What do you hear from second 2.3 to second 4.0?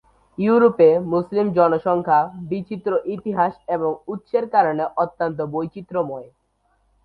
বিচিত্র ইতিহাস এবং